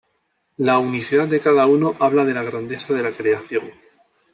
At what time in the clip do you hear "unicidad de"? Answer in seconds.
0.79-1.39